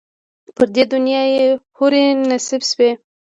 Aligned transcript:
پر 0.55 0.67
دې 0.75 0.83
دنیا 0.93 1.21
یې 1.33 1.45
حوري 1.77 2.03
نصیب 2.29 2.61
سوې 2.71 2.89